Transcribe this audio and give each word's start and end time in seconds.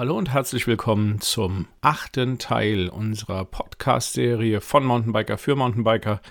Hallo 0.00 0.16
und 0.16 0.32
herzlich 0.32 0.66
willkommen 0.66 1.20
zum 1.20 1.66
achten 1.82 2.38
Teil 2.38 2.88
unserer 2.88 3.44
Podcast-Serie 3.44 4.62
von 4.62 4.82
Mountainbiker 4.82 5.36
für 5.36 5.56
Mountainbiker 5.56 6.22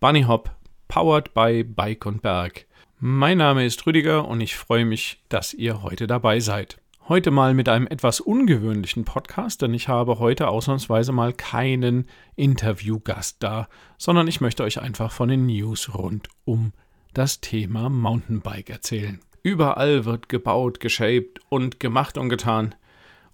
Bunny 0.00 0.24
Hop, 0.24 0.50
powered 0.88 1.32
by 1.32 1.62
Bike 1.62 2.04
und 2.04 2.20
Berg. 2.20 2.66
Mein 2.98 3.38
Name 3.38 3.64
ist 3.64 3.86
Rüdiger 3.86 4.26
und 4.26 4.40
ich 4.40 4.56
freue 4.56 4.84
mich, 4.84 5.22
dass 5.28 5.54
ihr 5.54 5.84
heute 5.84 6.08
dabei 6.08 6.40
seid. 6.40 6.78
Heute 7.08 7.30
mal 7.30 7.54
mit 7.54 7.68
einem 7.68 7.86
etwas 7.86 8.18
ungewöhnlichen 8.18 9.04
Podcast, 9.04 9.62
denn 9.62 9.72
ich 9.72 9.86
habe 9.86 10.18
heute 10.18 10.48
ausnahmsweise 10.48 11.12
mal 11.12 11.32
keinen 11.32 12.08
Interviewgast 12.34 13.36
da, 13.38 13.68
sondern 13.98 14.26
ich 14.26 14.40
möchte 14.40 14.64
euch 14.64 14.80
einfach 14.80 15.12
von 15.12 15.28
den 15.28 15.46
News 15.46 15.94
rund 15.94 16.28
um 16.44 16.72
das 17.14 17.40
Thema 17.40 17.88
Mountainbike 17.88 18.70
erzählen. 18.70 19.20
Überall 19.44 20.06
wird 20.06 20.28
gebaut, 20.28 20.80
geshaped 20.80 21.38
und 21.48 21.78
gemacht 21.78 22.18
und 22.18 22.28
getan. 22.28 22.74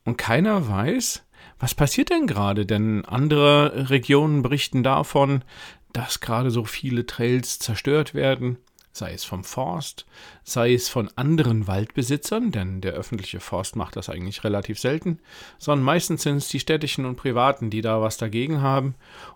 Und 0.05 0.17
keiner 0.17 0.69
weiß, 0.69 1.25
was 1.59 1.75
passiert 1.75 2.11
denn 2.11 2.27
gerade? 2.27 2.67
Denn 2.67 3.05
andere 3.05 3.91
Regionen 3.91 4.43
berichten 4.43 4.83
davon, 4.83 5.43
dass 5.93 6.21
gerade 6.21 6.51
so 6.51 6.65
viele 6.65 7.07
Trails 7.07 7.59
zerstört 7.59 8.15
werden, 8.15 8.59
sei 8.93 9.13
es 9.13 9.25
vom 9.25 9.45
Forst, 9.45 10.07
sei 10.45 10.75
es 10.75 10.89
von 10.89 11.09
anderen 11.17 11.67
Waldbesitzern, 11.67 12.51
denn 12.51 12.81
der 12.81 12.93
öffentliche 12.93 13.41
Forst 13.41 13.77
macht 13.77 13.97
das 13.97 14.09
eigentlich 14.09 14.45
relativ 14.45 14.79
selten, 14.79 15.21
sondern 15.59 15.85
meistens 15.85 16.23
sind 16.23 16.37
es 16.37 16.49
die 16.49 16.61
städtischen 16.61 17.07
und 17.07 17.17
privaten, 17.17 17.71
die 17.71 17.81
da 17.81 18.03
was 18.03 18.17
dagegen 18.17 18.61
haben, 18.61 18.95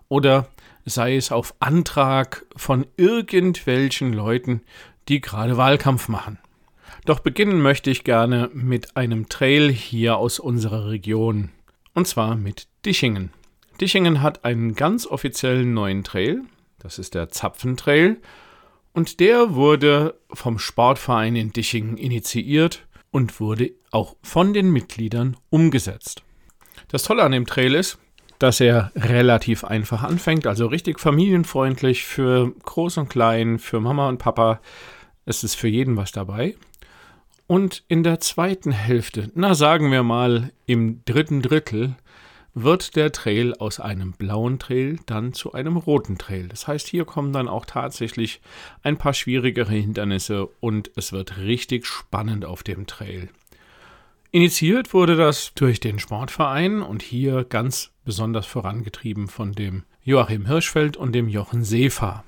oder 0.09 0.47
sei 0.85 1.15
es 1.15 1.31
auf 1.31 1.55
Antrag 1.59 2.45
von 2.55 2.85
irgendwelchen 2.97 4.13
Leuten, 4.13 4.61
die 5.07 5.21
gerade 5.21 5.57
Wahlkampf 5.57 6.07
machen. 6.07 6.39
Doch 7.05 7.19
beginnen 7.19 7.61
möchte 7.61 7.89
ich 7.89 8.03
gerne 8.03 8.49
mit 8.53 8.95
einem 8.95 9.29
Trail 9.29 9.71
hier 9.71 10.17
aus 10.17 10.39
unserer 10.39 10.89
Region. 10.89 11.49
Und 11.93 12.07
zwar 12.07 12.35
mit 12.35 12.67
Dichingen. 12.85 13.31
Dichingen 13.79 14.21
hat 14.21 14.45
einen 14.45 14.75
ganz 14.75 15.05
offiziellen 15.07 15.73
neuen 15.73 16.03
Trail. 16.03 16.41
Das 16.79 16.99
ist 16.99 17.15
der 17.15 17.29
Zapfentrail. 17.29 18.17
Und 18.93 19.19
der 19.19 19.55
wurde 19.55 20.15
vom 20.31 20.59
Sportverein 20.59 21.35
in 21.35 21.51
Dichingen 21.51 21.97
initiiert 21.97 22.85
und 23.11 23.39
wurde 23.39 23.71
auch 23.91 24.15
von 24.21 24.53
den 24.53 24.71
Mitgliedern 24.71 25.37
umgesetzt. 25.49 26.23
Das 26.89 27.03
Tolle 27.03 27.23
an 27.23 27.31
dem 27.31 27.47
Trail 27.47 27.73
ist, 27.73 27.97
dass 28.39 28.59
er 28.59 28.91
relativ 28.95 29.63
einfach 29.63 30.03
anfängt, 30.03 30.45
also 30.47 30.67
richtig 30.67 30.99
familienfreundlich 30.99 32.03
für 32.03 32.51
Groß 32.63 32.97
und 32.97 33.09
Klein, 33.09 33.57
für 33.57 33.79
Mama 33.79 34.09
und 34.09 34.17
Papa. 34.17 34.59
Es 35.25 35.43
ist 35.43 35.55
für 35.55 35.69
jeden 35.69 35.95
was 35.95 36.11
dabei. 36.11 36.55
Und 37.47 37.83
in 37.87 38.03
der 38.03 38.19
zweiten 38.19 38.71
Hälfte, 38.71 39.31
na 39.35 39.53
sagen 39.53 39.91
wir 39.91 40.03
mal 40.03 40.51
im 40.65 41.03
dritten 41.05 41.41
Drittel, 41.41 41.95
wird 42.53 42.95
der 42.95 43.11
Trail 43.11 43.53
aus 43.55 43.79
einem 43.79 44.13
blauen 44.13 44.59
Trail 44.59 44.99
dann 45.07 45.33
zu 45.33 45.53
einem 45.53 45.77
roten 45.77 46.17
Trail. 46.17 46.47
Das 46.47 46.67
heißt, 46.67 46.87
hier 46.87 47.05
kommen 47.05 47.33
dann 47.33 47.47
auch 47.47 47.65
tatsächlich 47.65 48.41
ein 48.83 48.97
paar 48.97 49.13
schwierigere 49.13 49.71
Hindernisse 49.71 50.47
und 50.59 50.91
es 50.95 51.11
wird 51.11 51.37
richtig 51.37 51.85
spannend 51.85 52.45
auf 52.45 52.63
dem 52.63 52.85
Trail. 52.85 53.29
Initiiert 54.31 54.93
wurde 54.93 55.15
das 55.15 55.53
durch 55.55 55.79
den 55.79 55.99
Sportverein 55.99 56.81
und 56.81 57.01
hier 57.01 57.43
ganz 57.43 57.91
besonders 58.03 58.45
vorangetrieben 58.45 59.27
von 59.27 59.53
dem 59.53 59.83
Joachim 60.03 60.45
Hirschfeld 60.45 60.97
und 60.97 61.13
dem 61.13 61.27
Jochen 61.27 61.63
Seefer. 61.63 62.23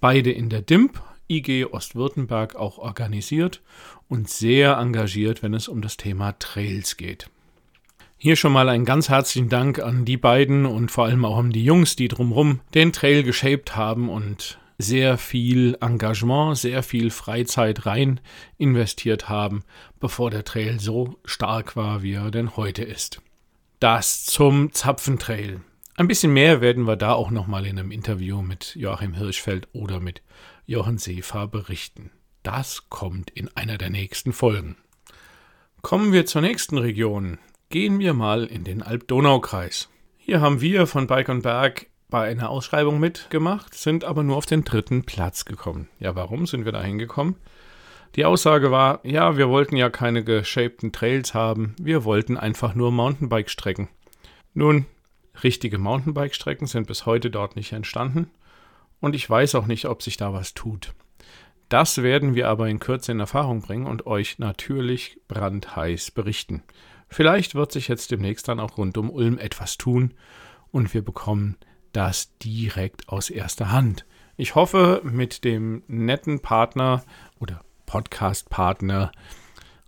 Beide 0.00 0.32
in 0.32 0.48
der 0.48 0.62
DIMP, 0.62 1.00
IG 1.28 1.66
Ostwürttemberg 1.66 2.56
auch 2.56 2.78
organisiert 2.78 3.62
und 4.08 4.28
sehr 4.28 4.76
engagiert, 4.76 5.42
wenn 5.42 5.54
es 5.54 5.68
um 5.68 5.82
das 5.82 5.96
Thema 5.96 6.32
Trails 6.38 6.96
geht. 6.96 7.28
Hier 8.16 8.36
schon 8.36 8.52
mal 8.52 8.68
einen 8.68 8.84
ganz 8.84 9.08
herzlichen 9.08 9.48
Dank 9.48 9.80
an 9.80 10.04
die 10.04 10.16
beiden 10.16 10.66
und 10.66 10.90
vor 10.90 11.04
allem 11.04 11.24
auch 11.24 11.38
an 11.38 11.50
die 11.50 11.64
Jungs, 11.64 11.96
die 11.96 12.08
drumherum 12.08 12.60
den 12.72 12.92
Trail 12.92 13.22
geshaped 13.22 13.76
haben 13.76 14.08
und 14.08 14.58
sehr 14.78 15.18
viel 15.18 15.76
Engagement, 15.80 16.56
sehr 16.56 16.82
viel 16.82 17.10
Freizeit 17.10 17.86
rein 17.86 18.20
investiert 18.58 19.28
haben, 19.28 19.62
bevor 20.00 20.30
der 20.30 20.44
Trail 20.44 20.80
so 20.80 21.18
stark 21.24 21.76
war, 21.76 22.02
wie 22.02 22.14
er 22.14 22.30
denn 22.30 22.56
heute 22.56 22.82
ist. 22.82 23.20
Das 23.78 24.24
zum 24.24 24.72
Zapfentrail. 24.72 25.60
Ein 25.96 26.08
bisschen 26.08 26.32
mehr 26.32 26.60
werden 26.60 26.86
wir 26.86 26.96
da 26.96 27.12
auch 27.12 27.30
nochmal 27.30 27.66
in 27.66 27.78
einem 27.78 27.92
Interview 27.92 28.42
mit 28.42 28.74
Joachim 28.74 29.14
Hirschfeld 29.14 29.68
oder 29.72 30.00
mit 30.00 30.22
Johann 30.66 30.98
Seefer 30.98 31.46
berichten. 31.46 32.10
Das 32.44 32.90
kommt 32.90 33.30
in 33.30 33.48
einer 33.56 33.78
der 33.78 33.88
nächsten 33.88 34.34
Folgen. 34.34 34.76
Kommen 35.80 36.12
wir 36.12 36.26
zur 36.26 36.42
nächsten 36.42 36.76
Region. 36.76 37.38
Gehen 37.70 37.98
wir 37.98 38.12
mal 38.12 38.44
in 38.44 38.64
den 38.64 38.82
Alb-Donau-Kreis. 38.82 39.88
Hier 40.18 40.42
haben 40.42 40.60
wir 40.60 40.86
von 40.86 41.06
Bike 41.06 41.30
und 41.30 41.42
Berg 41.42 41.86
bei 42.10 42.28
einer 42.28 42.50
Ausschreibung 42.50 43.00
mitgemacht, 43.00 43.72
sind 43.72 44.04
aber 44.04 44.22
nur 44.22 44.36
auf 44.36 44.44
den 44.44 44.62
dritten 44.62 45.04
Platz 45.04 45.46
gekommen. 45.46 45.88
Ja, 45.98 46.16
warum 46.16 46.46
sind 46.46 46.66
wir 46.66 46.72
da 46.72 46.82
hingekommen? 46.82 47.36
Die 48.14 48.26
Aussage 48.26 48.70
war, 48.70 49.00
ja, 49.04 49.38
wir 49.38 49.48
wollten 49.48 49.76
ja 49.76 49.88
keine 49.88 50.22
geshapten 50.22 50.92
Trails 50.92 51.32
haben, 51.32 51.74
wir 51.80 52.04
wollten 52.04 52.36
einfach 52.36 52.74
nur 52.74 52.92
Mountainbike-Strecken. 52.92 53.88
Nun, 54.52 54.84
richtige 55.42 55.78
Mountainbike-Strecken 55.78 56.66
sind 56.66 56.88
bis 56.88 57.06
heute 57.06 57.30
dort 57.30 57.56
nicht 57.56 57.72
entstanden 57.72 58.30
und 59.00 59.14
ich 59.16 59.28
weiß 59.28 59.54
auch 59.54 59.66
nicht, 59.66 59.86
ob 59.86 60.02
sich 60.02 60.18
da 60.18 60.34
was 60.34 60.52
tut. 60.52 60.92
Das 61.68 62.02
werden 62.02 62.34
wir 62.34 62.48
aber 62.48 62.68
in 62.68 62.78
Kürze 62.78 63.12
in 63.12 63.20
Erfahrung 63.20 63.62
bringen 63.62 63.86
und 63.86 64.06
euch 64.06 64.38
natürlich 64.38 65.20
brandheiß 65.28 66.10
berichten. 66.10 66.62
Vielleicht 67.08 67.54
wird 67.54 67.72
sich 67.72 67.88
jetzt 67.88 68.10
demnächst 68.10 68.48
dann 68.48 68.60
auch 68.60 68.76
rund 68.76 68.98
um 68.98 69.10
Ulm 69.10 69.38
etwas 69.38 69.76
tun 69.76 70.14
und 70.70 70.92
wir 70.94 71.02
bekommen 71.02 71.56
das 71.92 72.36
direkt 72.38 73.08
aus 73.08 73.30
erster 73.30 73.70
Hand. 73.70 74.04
Ich 74.36 74.56
hoffe, 74.56 75.00
mit 75.04 75.44
dem 75.44 75.84
netten 75.86 76.40
Partner 76.40 77.04
oder 77.38 77.60
Podcast-Partner 77.86 79.12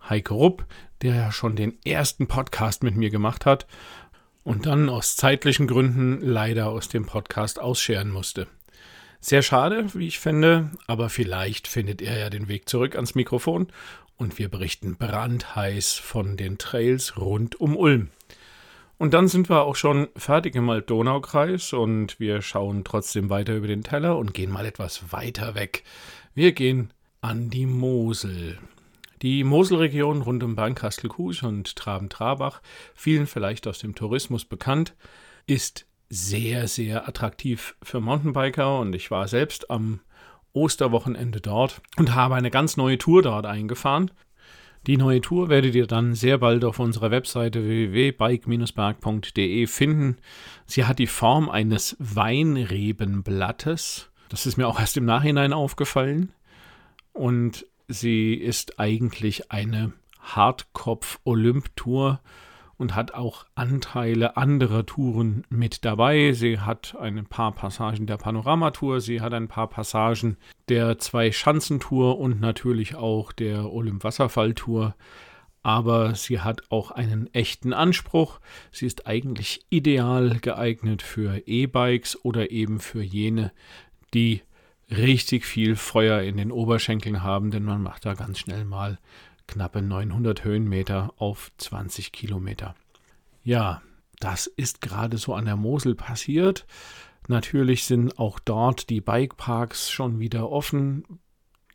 Heike 0.07 0.33
Rupp, 0.33 0.65
der 1.01 1.15
ja 1.15 1.31
schon 1.31 1.55
den 1.55 1.77
ersten 1.83 2.27
Podcast 2.27 2.81
mit 2.81 2.95
mir 2.95 3.09
gemacht 3.09 3.45
hat 3.45 3.67
und 4.43 4.65
dann 4.65 4.87
aus 4.87 5.17
zeitlichen 5.17 5.67
Gründen 5.67 6.21
leider 6.21 6.69
aus 6.69 6.87
dem 6.87 7.05
Podcast 7.05 7.59
ausscheren 7.59 8.09
musste. 8.09 8.47
Sehr 9.19 9.41
schade, 9.41 9.85
wie 9.93 10.07
ich 10.07 10.19
finde, 10.19 10.71
aber 10.85 11.09
vielleicht 11.09 11.67
findet 11.67 12.01
er 12.01 12.17
ja 12.19 12.29
den 12.29 12.47
Weg 12.47 12.69
zurück 12.69 12.95
ans 12.95 13.15
Mikrofon 13.15 13.67
und 14.15 14.37
wir 14.37 14.49
berichten 14.49 14.95
brandheiß 14.97 15.93
von 15.93 16.37
den 16.37 16.57
Trails 16.57 17.17
rund 17.17 17.59
um 17.59 17.75
Ulm. 17.75 18.09
Und 18.97 19.13
dann 19.13 19.27
sind 19.27 19.47
wir 19.49 19.61
auch 19.61 19.75
schon 19.75 20.07
fertig 20.15 20.55
im 20.55 20.69
Alb-Donau-Kreis 20.69 21.73
und 21.73 22.19
wir 22.19 22.41
schauen 22.41 22.83
trotzdem 22.83 23.29
weiter 23.29 23.55
über 23.55 23.67
den 23.67 23.83
Teller 23.83 24.17
und 24.17 24.33
gehen 24.33 24.51
mal 24.51 24.65
etwas 24.65 25.11
weiter 25.11 25.53
weg. 25.53 25.83
Wir 26.33 26.51
gehen 26.51 26.91
an 27.21 27.49
die 27.49 27.67
Mosel. 27.67 28.57
Die 29.21 29.43
Moselregion 29.43 30.21
rund 30.21 30.43
um 30.43 30.55
Bernkastel-Kues 30.55 31.43
und 31.43 31.75
Traben-Trabach, 31.75 32.61
vielen 32.95 33.27
vielleicht 33.27 33.67
aus 33.67 33.79
dem 33.79 33.93
Tourismus 33.93 34.45
bekannt, 34.45 34.95
ist 35.45 35.85
sehr, 36.09 36.67
sehr 36.67 37.07
attraktiv 37.07 37.75
für 37.83 37.99
Mountainbiker 37.99 38.79
und 38.79 38.95
ich 38.95 39.11
war 39.11 39.27
selbst 39.27 39.69
am 39.69 39.99
Osterwochenende 40.53 41.41
dort 41.41 41.81
und 41.97 42.15
habe 42.15 42.35
eine 42.35 42.49
ganz 42.49 42.77
neue 42.77 42.97
Tour 42.97 43.21
dort 43.21 43.45
eingefahren. 43.45 44.09
Die 44.87 44.97
neue 44.97 45.21
Tour 45.21 45.49
werdet 45.49 45.75
ihr 45.75 45.85
dann 45.85 46.13
sehr 46.13 46.37
bald 46.37 46.63
auf 46.63 46.79
unserer 46.79 47.11
Webseite 47.11 47.65
www.bike-berg.de 47.65 49.67
finden. 49.67 50.15
Sie 50.65 50.85
hat 50.85 50.99
die 50.99 51.07
Form 51.07 51.49
eines 51.49 51.97
Weinrebenblattes. 51.99 54.09
Das 54.29 54.45
ist 54.45 54.55
mir 54.57 54.67
auch 54.67 54.79
erst 54.79 54.95
im 54.95 55.03
Nachhinein 55.03 55.51
aufgefallen. 55.51 56.31
Und 57.11 57.65
sie 57.89 58.33
ist 58.33 58.79
eigentlich 58.79 59.51
eine 59.51 59.91
Hartkopf-Olymp-Tour 60.21 62.21
und 62.77 62.95
hat 62.95 63.13
auch 63.13 63.45
Anteile 63.55 64.37
anderer 64.37 64.85
Touren 64.85 65.43
mit 65.49 65.83
dabei. 65.83 66.31
Sie 66.33 66.59
hat 66.59 66.95
ein 66.99 67.25
paar 67.25 67.53
Passagen 67.53 68.05
der 68.05 68.17
Panoramatour, 68.17 69.01
sie 69.01 69.21
hat 69.21 69.33
ein 69.33 69.47
paar 69.47 69.67
Passagen 69.67 70.37
der 70.69 70.99
Zwei-Schanzentour 70.99 72.19
und 72.19 72.39
natürlich 72.39 72.95
auch 72.95 73.31
der 73.31 73.71
Olymp-Wasserfall-Tour. 73.71 74.95
Aber 75.63 76.15
sie 76.15 76.39
hat 76.39 76.61
auch 76.69 76.91
einen 76.91 77.33
echten 77.33 77.73
Anspruch. 77.73 78.39
Sie 78.71 78.85
ist 78.85 79.07
eigentlich 79.07 79.65
ideal 79.69 80.37
geeignet 80.39 81.01
für 81.01 81.45
E-Bikes 81.45 82.23
oder 82.23 82.51
eben 82.51 82.79
für 82.79 83.01
jene, 83.01 83.51
die 84.13 84.43
richtig 84.89 85.45
viel 85.45 85.75
Feuer 85.75 86.21
in 86.21 86.37
den 86.37 86.51
Oberschenkeln 86.51 87.23
haben, 87.23 87.51
denn 87.51 87.63
man 87.63 87.81
macht 87.81 88.05
da 88.05 88.13
ganz 88.13 88.39
schnell 88.39 88.63
mal 88.63 88.99
knappe 89.47 89.81
900 89.81 90.43
Höhenmeter 90.43 91.13
auf 91.17 91.51
20 91.57 92.11
Kilometer. 92.11 92.75
Ja, 93.43 93.81
das 94.19 94.47
ist 94.47 94.81
gerade 94.81 95.17
so 95.17 95.33
an 95.33 95.45
der 95.45 95.55
Mosel 95.55 95.95
passiert. 95.95 96.65
Natürlich 97.27 97.85
sind 97.85 98.19
auch 98.19 98.39
dort 98.39 98.89
die 98.89 99.01
Bikeparks 99.01 99.91
schon 99.91 100.19
wieder 100.19 100.49
offen. 100.49 101.03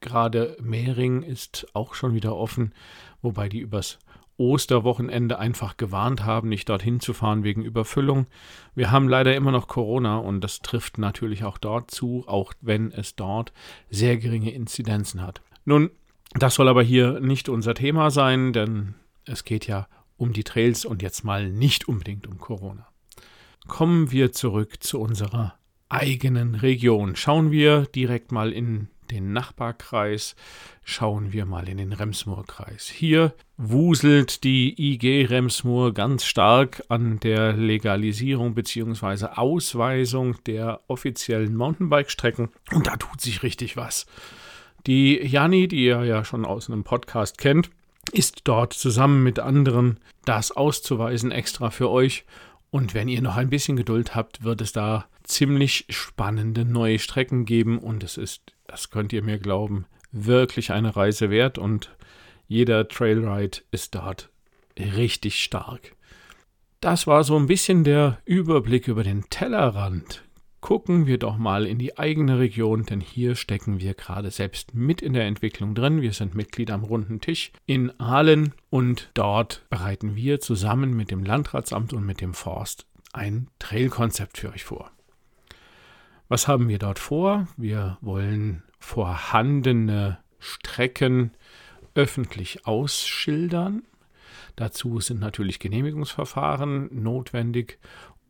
Gerade 0.01 0.57
Mehring 0.61 1.23
ist 1.23 1.67
auch 1.75 1.95
schon 1.95 2.15
wieder 2.15 2.35
offen, 2.37 2.75
wobei 3.21 3.49
die 3.49 3.61
übers 3.61 3.99
Osterwochenende 4.39 5.39
einfach 5.39 5.77
gewarnt 5.77 6.25
haben, 6.25 6.49
nicht 6.49 6.69
dorthin 6.69 7.01
zu 7.01 7.13
fahren 7.13 7.45
wegen 7.45 7.63
Überfüllung. 7.63 8.27
Wir 8.75 8.91
haben 8.91 9.09
leider 9.09 9.37
immer 9.37 9.53
noch 9.53 9.69
Corona 9.69 10.19
und 10.19 10.41
das 10.41 10.61
trifft 10.61 10.99
natürlich 10.99 11.45
auch 11.45 11.59
dort 11.59 11.91
zu, 11.91 12.25
auch 12.27 12.53
wenn 12.61 12.91
es 12.91 13.15
dort 13.15 13.53
sehr 13.91 14.17
geringe 14.17 14.51
Inzidenzen 14.51 15.23
hat. 15.23 15.43
Nun, 15.65 15.91
das 16.35 16.55
soll 16.55 16.69
aber 16.69 16.83
hier 16.83 17.21
nicht 17.21 17.49
unser 17.49 17.75
Thema 17.75 18.11
sein, 18.11 18.53
denn 18.53 18.95
es 19.27 19.45
geht 19.45 19.67
ja 19.67 19.89
um 20.17 20.33
die 20.33 20.45
Trails 20.45 20.85
und 20.85 21.03
jetzt 21.03 21.25
mal 21.25 21.51
nicht 21.51 21.89
unbedingt 21.89 22.27
um 22.27 22.39
Corona. 22.39 22.87
Kommen 23.69 24.11
wir 24.11 24.33
zurück 24.33 24.83
zu 24.83 25.01
unserer 25.01 25.55
eigenen 25.89 26.55
Region. 26.55 27.17
Schauen 27.17 27.51
wir 27.51 27.83
direkt 27.83 28.33
mal 28.33 28.53
in 28.53 28.89
den 29.11 29.33
Nachbarkreis, 29.33 30.35
schauen 30.83 31.33
wir 31.33 31.45
mal 31.45 31.69
in 31.69 31.77
den 31.77 31.93
Remsmoor-Kreis. 31.93 32.89
Hier 32.89 33.35
wuselt 33.59 34.43
die 34.43 34.75
IG 34.93 35.27
Remsmoor 35.27 35.93
ganz 35.93 36.25
stark 36.25 36.83
an 36.89 37.21
der 37.21 37.53
Legalisierung 37.53 38.55
bzw. 38.55 39.27
Ausweisung 39.35 40.43
der 40.47 40.81
offiziellen 40.89 41.55
Mountainbike-Strecken 41.55 42.49
und 42.73 42.87
da 42.87 42.97
tut 42.97 43.21
sich 43.21 43.43
richtig 43.43 43.77
was. 43.77 44.07
Die 44.87 45.25
Janni, 45.25 45.69
die 45.69 45.85
ihr 45.85 46.05
ja 46.05 46.25
schon 46.25 46.45
aus 46.45 46.69
einem 46.69 46.83
Podcast 46.83 47.39
kennt, 47.39 47.71
ist 48.13 48.43
dort 48.45 48.73
zusammen 48.73 49.23
mit 49.23 49.39
anderen 49.39 50.01
das 50.25 50.51
auszuweisen 50.51 51.31
extra 51.31 51.71
für 51.71 51.91
euch. 51.91 52.25
Und 52.71 52.95
wenn 52.95 53.09
ihr 53.09 53.23
noch 53.23 53.37
ein 53.37 53.51
bisschen 53.51 53.77
Geduld 53.77 54.15
habt, 54.15 54.43
wird 54.43 54.61
es 54.61 54.73
da 54.73 55.07
ziemlich 55.23 55.87
spannende 55.91 56.65
neue 56.65 56.99
Strecken 56.99 57.45
geben 57.45 57.79
und 57.79 58.03
es 58.03 58.17
ist, 58.17 58.55
das 58.67 58.91
könnt 58.91 59.13
ihr 59.13 59.23
mir 59.23 59.39
glauben, 59.39 59.87
wirklich 60.11 60.73
eine 60.73 60.97
Reise 60.97 61.31
wert 61.31 61.59
und 61.59 61.95
jeder 62.49 62.89
Trailride 62.89 63.59
ist 63.71 63.95
dort 63.95 64.31
richtig 64.79 65.43
stark. 65.43 65.95
Das 66.81 67.07
war 67.07 67.23
so 67.23 67.37
ein 67.37 67.47
bisschen 67.47 67.85
der 67.85 68.19
Überblick 68.25 68.89
über 68.89 69.05
den 69.05 69.25
Tellerrand 69.31 70.25
gucken 70.63 71.07
wir 71.07 71.19
doch 71.19 71.37
mal 71.37 71.67
in 71.67 71.79
die 71.79 71.99
eigene 71.99 72.39
Region, 72.39 72.87
denn 72.87 73.01
hier 73.01 73.35
stecken 73.35 73.81
wir 73.81 73.93
gerade 73.93 74.31
selbst 74.31 74.75
mit 74.75 75.03
in 75.03 75.13
der 75.13 75.27
Entwicklung 75.27 75.75
drin. 75.75 76.01
Wir 76.01 76.13
sind 76.13 76.35
Mitglied 76.35 76.71
am 76.71 76.85
runden 76.85 77.21
Tisch 77.21 77.53
in 77.67 77.93
Aalen 78.01 78.55
und 78.71 79.11
dort 79.13 79.67
bereiten 79.69 80.17
wir 80.17 80.41
zusammen 80.41 80.97
mit 80.97 81.11
dem 81.11 81.25
Landratsamt 81.25 81.93
und 81.93 82.07
mit 82.07 82.23
dem 82.23 82.33
Forst 82.33 82.87
ein 83.13 83.49
Trailkonzept 83.59 84.39
für 84.39 84.51
euch 84.51 84.65
vor. 84.65 84.91
Was 86.29 86.49
haben 86.49 86.69
wir 86.69 86.79
dort 86.79 87.01
vor? 87.01 87.49
Wir 87.57 87.99
wollen 88.01 88.63
vorhandene 88.79 90.19
Strecken 90.39 91.33
öffentlich 91.95 92.67
ausschildern. 92.67 93.83
Dazu 94.57 95.01
sind 95.01 95.21
natürlich 95.21 95.59
Genehmigungsverfahren 95.59 96.89
notwendig 96.93 97.79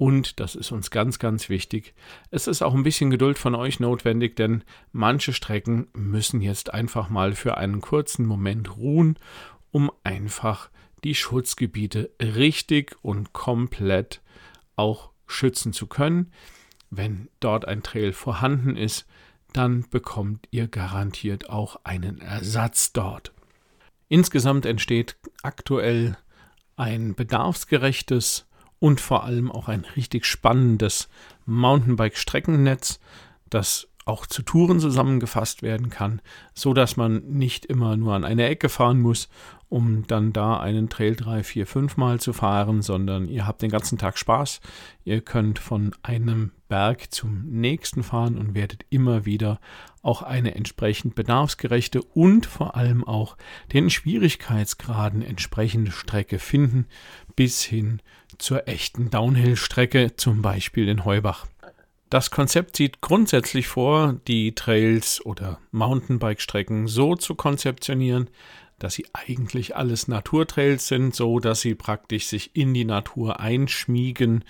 und, 0.03 0.41
das 0.41 0.57
ist 0.57 0.73
uns 0.73 0.91
ganz, 0.91 1.21
ganz 1.21 1.49
wichtig, 1.49 1.95
es 2.33 2.49
ist 2.49 2.61
auch 2.61 2.75
ein 2.75 2.83
bisschen 2.83 3.11
Geduld 3.11 3.39
von 3.39 3.55
euch 3.55 3.79
notwendig, 3.79 4.35
denn 4.35 4.65
manche 4.91 5.33
Strecken 5.33 5.87
müssen 5.93 6.41
jetzt 6.41 6.75
einfach 6.75 7.09
mal 7.09 7.37
für 7.37 7.57
einen 7.57 7.81
kurzen 7.81 8.27
Moment 8.27 8.77
ruhen, 8.77 9.17
um 9.71 9.93
einfach 10.03 10.71
die 11.05 11.15
Schutzgebiete 11.15 12.11
richtig 12.21 12.97
und 13.03 13.33
komplett 13.33 14.23
auch 14.75 15.11
schützen 15.29 15.73
zu 15.73 15.87
können. 15.87 16.33
Wenn 16.91 17.29
dort 17.39 17.69
ein 17.69 17.85
Trail 17.85 18.13
vorhanden 18.13 18.77
ist, 18.77 19.07
dann 19.53 19.89
bekommt 19.89 20.49
ihr 20.51 20.67
garantiert 20.67 21.49
auch 21.49 21.77
einen 21.85 22.21
Ersatz 22.21 22.93
dort. 22.93 23.33
Insgesamt 24.09 24.67
entsteht 24.67 25.15
aktuell 25.45 26.19
ein 26.75 27.15
bedarfsgerechtes 27.15 28.49
und 28.83 29.01
vor 29.01 29.23
allem 29.23 29.49
auch 29.49 29.69
ein 29.69 29.85
richtig 29.95 30.27
spannendes 30.27 31.09
Mountainbike-Streckennetz, 31.47 32.99
das 33.49 33.87
auch 34.05 34.27
zu 34.27 34.43
Touren 34.43 34.81
zusammengefasst 34.81 35.63
werden 35.63 35.91
kann, 35.91 36.21
so 36.55 36.75
dass 36.75 36.97
man 36.97 37.23
nicht 37.29 37.67
immer 37.67 37.97
nur 37.97 38.15
an 38.15 38.25
eine 38.25 38.47
Ecke 38.47 38.69
fahren 38.69 39.01
muss, 39.01 39.29
um 39.69 40.07
dann 40.07 40.33
da 40.33 40.61
einen 40.61 40.91
Trail 40.91 41.17
3, 41.17 41.43
4, 41.43 41.67
5 41.67 41.97
Mal 41.97 42.21
zu 42.21 42.33
fahren, 42.33 42.83
sondern 42.83 43.29
ihr 43.29 43.47
habt 43.47 43.63
den 43.63 43.71
ganzen 43.71 43.97
Tag 43.97 44.19
Spaß. 44.19 44.61
Ihr 45.05 45.23
könnt 45.23 45.59
von 45.59 45.95
einem 46.03 46.53
Berg 46.69 47.13
zum 47.13 47.45
nächsten 47.49 48.03
fahren 48.03 48.37
und 48.37 48.55
werdet 48.55 48.85
immer 48.91 49.25
wieder 49.25 49.61
auch 50.03 50.23
eine 50.23 50.55
entsprechend 50.57 51.15
bedarfsgerechte 51.15 52.03
und 52.03 52.45
vor 52.45 52.77
allem 52.77 53.05
auch 53.05 53.37
den 53.73 53.89
Schwierigkeitsgraden 53.89 55.23
entsprechende 55.23 55.93
Strecke 55.93 56.39
finden, 56.39 56.87
bis 57.37 57.63
hin 57.63 58.03
zur 58.39 58.69
echten 58.69 59.11
Downhill-Strecke, 59.11 60.17
zum 60.17 60.43
Beispiel 60.43 60.89
in 60.89 61.05
Heubach. 61.05 61.47
Das 62.13 62.31
Konzept 62.31 62.77
sieht 62.77 63.01
grundsätzlich 63.01 63.69
vor, 63.69 64.21
die 64.29 64.55
Trails 64.55 65.25
oder 65.25 65.61
Mountainbike-Strecken 65.71 66.87
so 66.87 67.17
zu 67.17 67.35
konzeptionieren, 67.35 68.29
dass 68.79 68.93
sie 68.93 69.07
eigentlich 69.15 69.77
alles 69.77 70.09
Naturtrails 70.09 70.89
sind, 70.89 71.15
so 71.15 71.39
dass 71.39 71.63
sie 71.63 71.75
praktisch 71.75 72.27
sich 72.27 72.55
in 72.55 72.75
die 72.75 72.85
Natur 72.85 73.41
einschmiegen 73.41 74.45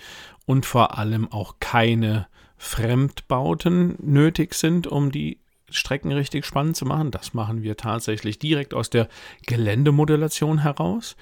und 0.45 0.65
vor 0.65 0.97
allem 0.97 1.31
auch 1.31 1.55
keine 1.61 2.27
Fremdbauten 2.57 3.95
nötig 4.01 4.55
sind, 4.55 4.85
um 4.85 5.13
die 5.13 5.39
Strecken 5.69 6.11
richtig 6.11 6.45
spannend 6.45 6.75
zu 6.75 6.85
machen. 6.85 7.11
Das 7.11 7.33
machen 7.33 7.63
wir 7.63 7.77
tatsächlich 7.77 8.39
direkt 8.39 8.73
aus 8.73 8.89
der 8.89 9.07
Geländemodellation 9.45 10.63
heraus. 10.63 11.15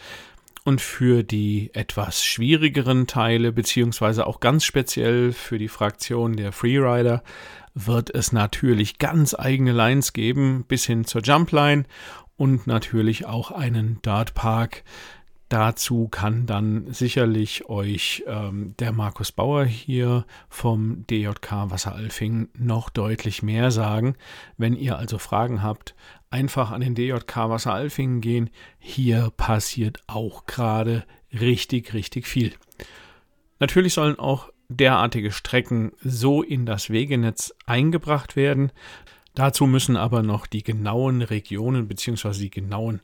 Und 0.63 0.79
für 0.79 1.23
die 1.23 1.71
etwas 1.73 2.23
schwierigeren 2.23 3.07
Teile, 3.07 3.51
beziehungsweise 3.51 4.27
auch 4.27 4.39
ganz 4.39 4.63
speziell 4.63 5.31
für 5.31 5.57
die 5.57 5.67
Fraktion 5.67 6.35
der 6.35 6.51
Freerider, 6.51 7.23
wird 7.73 8.13
es 8.13 8.31
natürlich 8.31 8.99
ganz 8.99 9.33
eigene 9.33 9.71
Lines 9.71 10.13
geben, 10.13 10.65
bis 10.67 10.85
hin 10.85 11.05
zur 11.05 11.21
Jumpline 11.21 11.85
und 12.35 12.67
natürlich 12.67 13.25
auch 13.25 13.51
einen 13.51 13.99
Dartpark, 14.01 14.83
Dazu 15.51 16.07
kann 16.07 16.45
dann 16.45 16.93
sicherlich 16.93 17.67
euch 17.67 18.23
ähm, 18.25 18.73
der 18.79 18.93
Markus 18.93 19.33
Bauer 19.33 19.65
hier 19.65 20.25
vom 20.47 21.05
DJK 21.07 21.69
Wasseralfing 21.69 22.47
noch 22.57 22.89
deutlich 22.89 23.43
mehr 23.43 23.69
sagen. 23.69 24.15
Wenn 24.55 24.77
ihr 24.77 24.97
also 24.97 25.17
Fragen 25.17 25.61
habt, 25.61 25.93
einfach 26.29 26.71
an 26.71 26.79
den 26.79 26.95
DJK 26.95 27.49
Wasseralfing 27.49 28.21
gehen. 28.21 28.49
Hier 28.79 29.29
passiert 29.35 30.01
auch 30.07 30.45
gerade 30.45 31.03
richtig, 31.33 31.93
richtig 31.93 32.27
viel. 32.27 32.53
Natürlich 33.59 33.93
sollen 33.93 34.17
auch 34.17 34.53
derartige 34.69 35.33
Strecken 35.33 35.91
so 36.01 36.43
in 36.43 36.65
das 36.65 36.89
Wegenetz 36.89 37.53
eingebracht 37.65 38.37
werden. 38.37 38.71
Dazu 39.35 39.65
müssen 39.65 39.97
aber 39.97 40.23
noch 40.23 40.47
die 40.47 40.63
genauen 40.63 41.21
Regionen 41.21 41.89
bzw. 41.89 42.31
die 42.39 42.51
genauen 42.51 43.01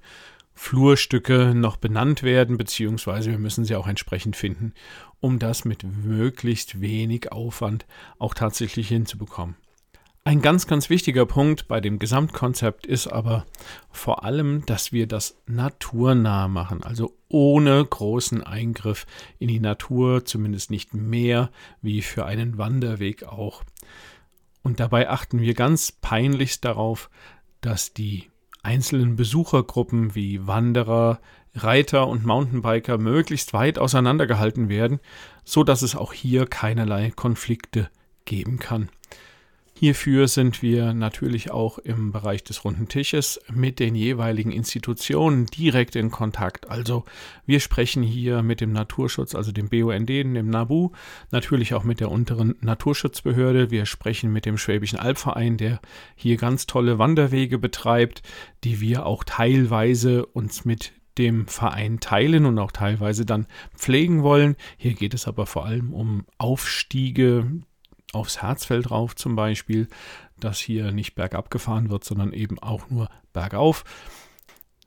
Flurstücke 0.58 1.54
noch 1.54 1.78
benannt 1.78 2.24
werden, 2.24 2.58
beziehungsweise 2.58 3.30
wir 3.30 3.38
müssen 3.38 3.64
sie 3.64 3.76
auch 3.76 3.88
entsprechend 3.88 4.36
finden, 4.36 4.74
um 5.20 5.38
das 5.38 5.66
mit 5.66 5.84
möglichst 5.84 6.82
wenig 6.82 7.32
Aufwand 7.32 7.86
auch 8.18 8.34
tatsächlich 8.34 8.88
hinzubekommen. 8.88 9.56
Ein 10.24 10.42
ganz, 10.42 10.68
ganz 10.68 10.90
wichtiger 10.90 11.26
Punkt 11.26 11.70
bei 11.70 11.80
dem 11.80 12.00
Gesamtkonzept 12.00 12.86
ist 12.86 13.08
aber 13.08 13.46
vor 13.92 14.26
allem, 14.26 14.66
dass 14.66 14.92
wir 14.92 15.08
das 15.08 15.38
naturnah 15.46 16.48
machen, 16.50 16.84
also 16.84 17.16
ohne 17.30 17.86
großen 17.86 18.44
Eingriff 18.44 19.06
in 19.40 19.48
die 19.48 19.62
Natur, 19.62 20.26
zumindest 20.26 20.72
nicht 20.72 20.94
mehr 20.94 21.52
wie 21.82 22.02
für 22.02 22.26
einen 22.26 22.58
Wanderweg 22.58 23.24
auch. 23.24 23.64
Und 24.64 24.80
dabei 24.82 25.08
achten 25.08 25.40
wir 25.40 25.54
ganz 25.54 25.94
peinlichst 25.94 26.66
darauf, 26.66 27.10
dass 27.62 27.94
die 27.94 28.30
einzelnen 28.68 29.16
Besuchergruppen 29.16 30.14
wie 30.14 30.46
Wanderer, 30.46 31.22
Reiter 31.56 32.08
und 32.08 32.26
Mountainbiker 32.26 32.98
möglichst 32.98 33.54
weit 33.54 33.80
auseinandergehalten 33.80 34.68
werden, 34.68 35.00
so 35.46 35.64
dass 35.64 35.82
es 35.84 35.96
auch 35.96 36.12
hier 36.12 36.46
keinerlei 36.46 37.12
Konflikte 37.12 37.90
geben 38.26 38.60
kann. 38.60 38.90
Hierfür 39.80 40.28
sind 40.28 40.64
wir 40.64 40.96
natürlich 40.96 41.52
auch 41.52 41.78
im 41.78 42.12
Bereich 42.12 42.44
des 42.44 42.66
runden 42.66 42.88
Tisches 42.88 43.40
mit 43.54 43.80
den 43.80 43.94
jeweiligen 43.94 44.52
Institutionen 44.52 45.46
direkt 45.46 45.96
in 45.96 46.10
Kontakt. 46.10 46.72
Also 46.72 47.06
wir 47.46 47.60
sprechen 47.60 48.02
hier 48.02 48.42
mit 48.42 48.60
dem 48.60 48.72
Naturschutz, 48.72 49.36
also 49.36 49.52
dem 49.52 49.70
BUND, 49.70 50.10
dem 50.10 50.50
NABU, 50.50 50.94
natürlich 51.30 51.76
auch 51.76 51.84
mit 51.84 52.00
der 52.00 52.10
unteren 52.10 52.56
Naturschutzbehörde. 52.60 53.70
Wir 53.70 53.86
sprechen 53.86 54.34
mit 54.34 54.48
dem 54.48 54.58
Schwäbischen 54.58 54.98
Albverein, 54.98 55.58
der 55.58 55.80
hier 56.16 56.38
ganz 56.38 56.66
tolle 56.66 56.98
Wanderwege 56.98 57.60
betreibt, 57.60 58.24
die 58.64 58.82
wir 58.82 59.06
auch 59.06 59.24
teilweise 59.24 60.26
uns 60.26 60.66
mit 60.66 60.92
dem 61.20 61.46
Verein 61.46 62.00
teilen 62.00 62.48
und 62.48 62.58
auch 62.58 62.72
teilweise 62.72 63.28
dann 63.28 63.46
pflegen 63.76 64.24
wollen. 64.24 64.56
Hier 64.78 64.96
geht 64.96 65.14
es 65.14 65.28
aber 65.28 65.46
vor 65.46 65.68
allem 65.68 65.94
um 65.94 66.26
Aufstiege, 66.40 67.62
aufs 68.14 68.42
Herzfeld 68.42 68.92
rauf 68.92 69.16
zum 69.16 69.36
Beispiel, 69.36 69.88
dass 70.40 70.60
hier 70.60 70.92
nicht 70.92 71.16
bergab 71.16 71.50
gefahren 71.50 71.90
wird, 71.90 72.04
sondern 72.04 72.34
eben 72.34 72.60
auch 72.60 72.90
nur 72.90 73.10
bergauf. 73.34 73.84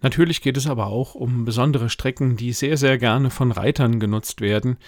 Natürlich 0.02 0.40
geht 0.40 0.56
es 0.56 0.66
aber 0.66 0.86
auch 0.86 1.14
um 1.14 1.44
besondere 1.44 1.90
Strecken, 1.90 2.36
die 2.36 2.52
sehr, 2.52 2.76
sehr 2.76 2.96
gerne 2.96 3.30
von 3.30 3.52
Reitern 3.52 4.00
genutzt 4.00 4.40
werden, 4.40 4.78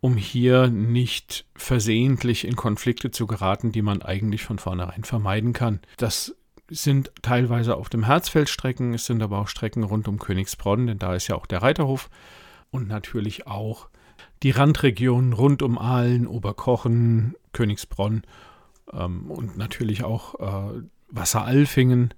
um 0.00 0.16
hier 0.16 0.68
nicht 0.68 1.44
versehentlich 1.54 2.46
in 2.46 2.56
Konflikte 2.56 3.10
zu 3.10 3.26
geraten, 3.26 3.70
die 3.70 3.82
man 3.82 4.02
eigentlich 4.02 4.42
von 4.42 4.58
vornherein 4.58 5.04
vermeiden 5.04 5.52
kann. 5.52 5.80
Das 5.98 6.34
sind 6.68 7.12
teilweise 7.20 7.76
auf 7.76 7.90
dem 7.90 8.04
Herzfeld 8.04 8.48
Strecken, 8.48 8.94
es 8.94 9.04
sind 9.04 9.22
aber 9.22 9.38
auch 9.38 9.48
Strecken 9.48 9.82
rund 9.82 10.08
um 10.08 10.18
Königsbronn, 10.18 10.86
denn 10.86 10.98
da 10.98 11.14
ist 11.14 11.28
ja 11.28 11.36
auch 11.36 11.46
der 11.46 11.60
Reiterhof 11.60 12.08
und 12.70 12.88
natürlich 12.88 13.46
auch 13.46 13.88
die 14.42 14.50
Randregionen 14.50 15.32
rund 15.32 15.62
um 15.62 15.78
Aalen, 15.78 16.26
Oberkochen, 16.26 17.34
Königsbronn 17.52 18.22
ähm, 18.92 19.30
und 19.30 19.56
natürlich 19.56 20.04
auch 20.04 20.40
äh, 20.40 20.82
Wasseralfingen, 21.08 22.14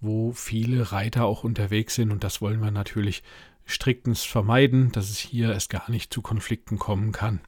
wo 0.00 0.32
viele 0.32 0.92
Reiter 0.92 1.24
auch 1.24 1.44
unterwegs 1.44 1.94
sind 1.94 2.12
und 2.12 2.24
das 2.24 2.40
wollen 2.40 2.60
wir 2.60 2.70
natürlich 2.70 3.22
striktens 3.66 4.22
vermeiden, 4.22 4.92
dass 4.92 5.10
es 5.10 5.18
hier 5.18 5.52
erst 5.52 5.70
gar 5.70 5.90
nicht 5.90 6.12
zu 6.12 6.22
Konflikten 6.22 6.78
kommen 6.78 7.12
kann. 7.12 7.40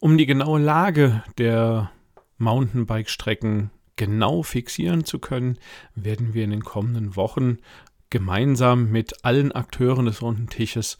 Um 0.00 0.18
die 0.18 0.26
genaue 0.26 0.60
Lage 0.60 1.22
der 1.38 1.92
Mountainbike-Strecken 2.38 3.70
genau 3.94 4.42
fixieren 4.42 5.04
zu 5.04 5.20
können, 5.20 5.58
werden 5.94 6.34
wir 6.34 6.42
in 6.42 6.50
den 6.50 6.64
kommenden 6.64 7.14
Wochen 7.14 7.58
gemeinsam 8.10 8.90
mit 8.90 9.24
allen 9.24 9.52
Akteuren 9.52 10.06
des 10.06 10.20
runden 10.20 10.48
Tisches 10.48 10.98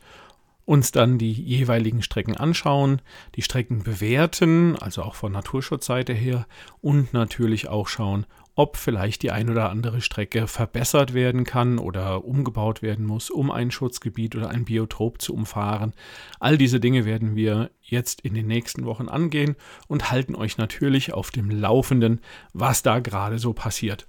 uns 0.73 0.91
dann 0.91 1.19
die 1.19 1.33
jeweiligen 1.33 2.01
Strecken 2.01 2.35
anschauen, 2.35 3.03
die 3.35 3.43
Strecken 3.43 3.83
bewerten, 3.83 4.75
also 4.81 5.03
auch 5.03 5.15
von 5.15 5.31
Naturschutzseite 5.31 6.15
her 6.15 6.47
und 6.81 7.13
natürlich 7.13 7.69
auch 7.69 7.89
schauen, 7.89 8.25
ob 8.55 8.79
vielleicht 8.79 9.23
die 9.23 9.33
ein 9.33 9.51
oder 9.51 9.69
andere 9.69 10.01
Strecke 10.01 10.47
verbessert 10.47 11.13
werden 11.13 11.45
kann 11.45 11.79
oder 11.79 12.25
umgebaut 12.25 12.81
werden 12.81 13.05
muss, 13.05 13.29
um 13.29 13.51
ein 13.51 13.71
Schutzgebiet 13.71 14.35
oder 14.35 14.49
ein 14.49 14.65
Biotop 14.65 15.21
zu 15.21 15.35
umfahren. 15.35 15.93
All 16.41 16.57
diese 16.57 16.81
Dinge 16.81 17.05
werden 17.05 17.37
wir 17.37 17.71
jetzt 17.83 18.23
in 18.23 18.33
den 18.33 18.47
nächsten 18.47 18.87
Wochen 18.87 19.11
angehen 19.11 19.57
und 19.89 20.11
halten 20.11 20.35
euch 20.35 20.57
natürlich 20.57 21.13
auf 21.13 21.31
dem 21.31 21.51
Laufenden, 21.51 22.23
was 22.55 22.83
da 22.83 23.01
gerade 23.01 23.39
so 23.39 23.53
passiert. 23.53 24.07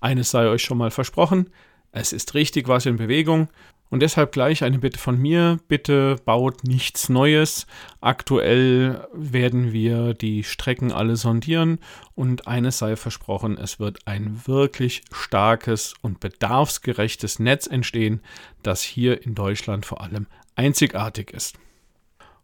Eines 0.00 0.30
sei 0.30 0.48
euch 0.48 0.62
schon 0.62 0.78
mal 0.78 0.90
versprochen, 0.90 1.50
es 1.92 2.14
ist 2.14 2.32
richtig 2.32 2.68
was 2.68 2.86
in 2.86 2.96
Bewegung 2.96 3.48
und 3.90 4.00
deshalb 4.00 4.32
gleich 4.32 4.64
eine 4.64 4.78
Bitte 4.78 4.98
von 4.98 5.18
mir, 5.18 5.58
bitte 5.68 6.16
baut 6.24 6.64
nichts 6.64 7.08
Neues. 7.08 7.66
Aktuell 8.00 9.06
werden 9.12 9.72
wir 9.72 10.14
die 10.14 10.42
Strecken 10.44 10.92
alle 10.92 11.16
sondieren 11.16 11.78
und 12.14 12.48
eines 12.48 12.78
sei 12.78 12.96
versprochen, 12.96 13.58
es 13.58 13.78
wird 13.78 14.06
ein 14.06 14.42
wirklich 14.46 15.02
starkes 15.12 15.94
und 16.02 16.20
bedarfsgerechtes 16.20 17.38
Netz 17.38 17.66
entstehen, 17.66 18.20
das 18.62 18.82
hier 18.82 19.22
in 19.22 19.34
Deutschland 19.34 19.86
vor 19.86 20.00
allem 20.00 20.26
einzigartig 20.56 21.30
ist. 21.30 21.58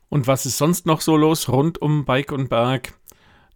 Und 0.08 0.26
was 0.26 0.44
ist 0.44 0.58
sonst 0.58 0.84
noch 0.84 1.00
so 1.00 1.16
los 1.16 1.48
rund 1.48 1.80
um 1.80 2.04
Bike 2.04 2.32
und 2.32 2.50
Berg? 2.50 2.92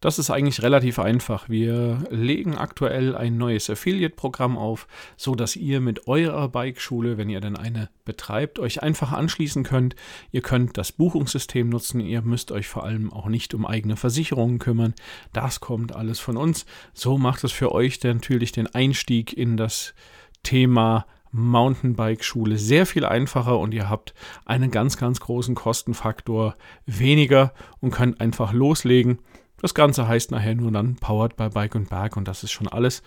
Das 0.01 0.19
ist 0.19 0.31
eigentlich 0.31 0.63
relativ 0.63 0.99
einfach. 0.99 1.49
Wir 1.49 2.05
legen 2.11 2.57
aktuell 2.57 3.17
ein 3.17 3.39
neues 3.39 3.71
Affiliate-Programm 3.71 4.59
auf, 4.59 4.87
so 5.17 5.35
dass 5.35 5.57
ihr 5.57 5.81
mit 5.81 6.07
eurer 6.07 6.49
Bikeschule, 6.49 7.17
wenn 7.17 7.31
ihr 7.31 7.41
denn 7.41 7.57
eine 7.57 7.89
betreibt, 8.05 8.59
euch 8.59 8.83
einfach 8.83 9.13
anschließen 9.13 9.65
könnt. 9.65 9.97
Ihr 10.33 10.43
könnt 10.43 10.77
das 10.77 10.93
Buchungssystem 10.93 11.69
nutzen. 11.69 12.01
Ihr 12.01 12.23
müsst 12.23 12.53
euch 12.53 12.69
vor 12.69 12.85
allem 12.85 13.13
auch 13.13 13.27
nicht 13.27 13.55
um 13.55 13.65
eigene 13.65 13.97
Versicherungen 13.97 14.59
kümmern. 14.59 14.95
Das 15.33 15.61
kommt 15.61 15.95
alles 15.95 16.21
von 16.21 16.37
uns. 16.37 16.67
So 16.93 17.17
macht 17.17 17.43
es 17.45 17.53
für 17.53 17.73
euch 17.73 18.03
natürlich 18.03 18.53
den 18.53 18.67
Einstieg 18.67 19.33
in 19.33 19.57
das 19.57 19.95
Thema 20.43 21.07
Mountainbike-Schule 21.33 22.59
sehr 22.59 22.87
viel 22.87 23.05
einfacher 23.05 23.59
und 23.59 23.75
ihr 23.75 23.91
habt 23.91 24.15
einen 24.45 24.71
ganz, 24.71 24.97
ganz 24.97 25.21
großen 25.21 25.55
Kostenfaktor 25.55 26.57
weniger 26.87 27.53
und 27.81 27.91
könnt 27.91 28.21
einfach 28.21 28.53
loslegen. 28.53 29.19
Das 29.61 29.75
Ganze 29.75 30.07
heißt 30.07 30.31
nachher 30.31 30.55
nur 30.55 30.71
dann 30.71 30.97
Powered 30.97 31.37
by 31.37 31.49
Bike 31.49 31.75
und 31.75 31.89
Berg 31.89 32.17
und 32.17 32.29
das 32.29 32.45
ist 32.45 32.53
schon 32.53 32.69
alles. 32.69 33.03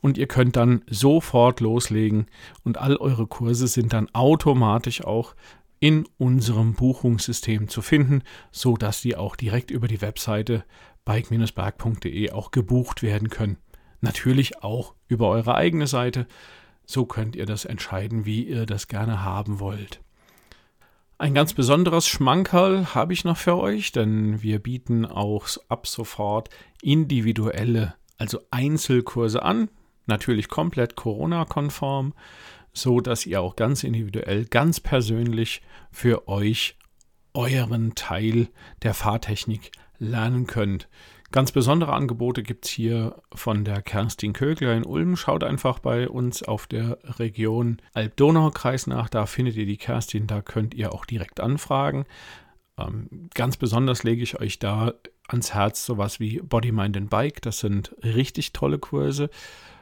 Und 0.00 0.18
ihr 0.18 0.26
könnt 0.26 0.56
dann 0.56 0.82
sofort 0.88 1.60
loslegen 1.60 2.26
und 2.64 2.78
all 2.78 2.96
eure 2.96 3.26
Kurse 3.26 3.66
sind 3.66 3.92
dann 3.92 4.08
automatisch 4.14 5.04
auch 5.04 5.34
in 5.78 6.06
unserem 6.18 6.74
Buchungssystem 6.74 7.68
zu 7.68 7.82
finden, 7.82 8.22
so 8.50 8.76
dass 8.76 9.00
die 9.00 9.16
auch 9.16 9.36
direkt 9.36 9.70
über 9.70 9.88
die 9.88 10.00
Webseite 10.00 10.64
bike-berg.de 11.04 12.30
auch 12.30 12.50
gebucht 12.50 13.02
werden 13.02 13.30
können. 13.30 13.56
Natürlich 14.00 14.62
auch 14.62 14.94
über 15.08 15.28
eure 15.28 15.54
eigene 15.54 15.86
Seite. 15.86 16.26
So 16.86 17.06
könnt 17.06 17.36
ihr 17.36 17.46
das 17.46 17.64
entscheiden, 17.64 18.24
wie 18.24 18.42
ihr 18.42 18.66
das 18.66 18.88
gerne 18.88 19.24
haben 19.24 19.60
wollt. 19.60 20.00
Ein 21.20 21.34
ganz 21.34 21.52
besonderes 21.52 22.08
Schmankerl 22.08 22.94
habe 22.94 23.12
ich 23.12 23.26
noch 23.26 23.36
für 23.36 23.58
euch, 23.58 23.92
denn 23.92 24.40
wir 24.40 24.58
bieten 24.58 25.04
auch 25.04 25.48
ab 25.68 25.86
sofort 25.86 26.48
individuelle, 26.80 27.92
also 28.16 28.40
Einzelkurse 28.50 29.42
an, 29.42 29.68
natürlich 30.06 30.48
komplett 30.48 30.96
Corona-konform, 30.96 32.14
so 32.72 33.02
dass 33.02 33.26
ihr 33.26 33.42
auch 33.42 33.54
ganz 33.54 33.84
individuell, 33.84 34.46
ganz 34.46 34.80
persönlich 34.80 35.60
für 35.90 36.26
euch 36.26 36.78
euren 37.34 37.94
Teil 37.94 38.48
der 38.82 38.94
Fahrtechnik 38.94 39.72
lernen 39.98 40.46
könnt. 40.46 40.88
Ganz 41.32 41.52
besondere 41.52 41.92
Angebote 41.92 42.42
gibt 42.42 42.64
es 42.64 42.72
hier 42.72 43.22
von 43.32 43.64
der 43.64 43.82
Kerstin 43.82 44.32
Kögler 44.32 44.74
in 44.74 44.84
Ulm. 44.84 45.16
Schaut 45.16 45.44
einfach 45.44 45.78
bei 45.78 46.08
uns 46.08 46.42
auf 46.42 46.66
der 46.66 46.98
Region 47.20 47.80
Alb-Donau-Kreis 47.94 48.88
nach. 48.88 49.08
Da 49.08 49.26
findet 49.26 49.54
ihr 49.54 49.66
die 49.66 49.76
Kerstin, 49.76 50.26
da 50.26 50.42
könnt 50.42 50.74
ihr 50.74 50.92
auch 50.92 51.04
direkt 51.04 51.38
anfragen. 51.38 52.04
Ähm, 52.76 53.30
ganz 53.32 53.56
besonders 53.56 54.02
lege 54.02 54.24
ich 54.24 54.40
euch 54.40 54.58
da 54.58 54.94
ans 55.28 55.54
Herz 55.54 55.86
sowas 55.86 56.18
wie 56.18 56.40
Body, 56.40 56.72
Mind 56.72 56.96
and 56.96 57.10
Bike. 57.10 57.40
Das 57.42 57.60
sind 57.60 57.94
richtig 58.02 58.52
tolle 58.52 58.80
Kurse, 58.80 59.30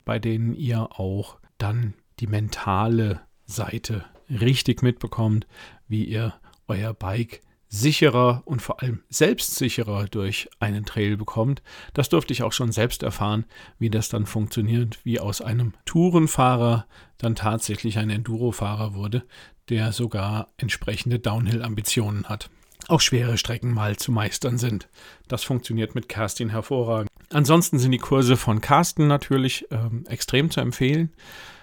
bei 0.04 0.18
denen 0.18 0.52
ihr 0.52 1.00
auch 1.00 1.38
dann 1.56 1.94
die 2.20 2.26
mentale 2.26 3.22
Seite 3.46 4.04
richtig 4.28 4.82
mitbekommt, 4.82 5.46
wie 5.86 6.04
ihr 6.04 6.34
euer 6.66 6.92
Bike 6.92 7.40
sicherer 7.68 8.42
und 8.44 8.62
vor 8.62 8.82
allem 8.82 9.02
selbstsicherer 9.10 10.06
durch 10.06 10.48
einen 10.58 10.84
Trail 10.84 11.16
bekommt. 11.16 11.62
Das 11.94 12.08
durfte 12.08 12.32
ich 12.32 12.42
auch 12.42 12.52
schon 12.52 12.72
selbst 12.72 13.02
erfahren, 13.02 13.44
wie 13.78 13.90
das 13.90 14.08
dann 14.08 14.26
funktioniert, 14.26 14.98
wie 15.04 15.20
aus 15.20 15.40
einem 15.40 15.74
Tourenfahrer 15.84 16.86
dann 17.18 17.34
tatsächlich 17.34 17.98
ein 17.98 18.10
Endurofahrer 18.10 18.94
wurde, 18.94 19.24
der 19.68 19.92
sogar 19.92 20.48
entsprechende 20.56 21.18
Downhill-Ambitionen 21.18 22.24
hat. 22.24 22.50
Auch 22.88 23.00
schwere 23.00 23.36
Strecken 23.36 23.74
mal 23.74 23.96
zu 23.96 24.12
meistern 24.12 24.56
sind. 24.56 24.88
Das 25.26 25.44
funktioniert 25.44 25.94
mit 25.94 26.08
Kerstin 26.08 26.48
hervorragend. 26.48 27.10
Ansonsten 27.30 27.78
sind 27.78 27.92
die 27.92 27.98
Kurse 27.98 28.38
von 28.38 28.62
Carsten 28.62 29.06
natürlich 29.06 29.66
ähm, 29.70 30.04
extrem 30.08 30.50
zu 30.50 30.60
empfehlen. 30.60 31.12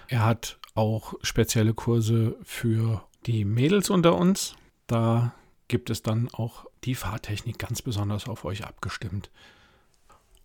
Er 0.06 0.24
hat 0.24 0.58
auch 0.76 1.14
spezielle 1.22 1.74
Kurse 1.74 2.36
für 2.44 3.02
die 3.26 3.44
Mädels 3.44 3.90
unter 3.90 4.14
uns. 4.14 4.54
Da 4.86 5.34
gibt 5.68 5.90
es 5.90 6.02
dann 6.02 6.28
auch 6.32 6.66
die 6.84 6.94
Fahrtechnik 6.94 7.58
ganz 7.58 7.82
besonders 7.82 8.28
auf 8.28 8.44
euch 8.44 8.64
abgestimmt. 8.64 9.30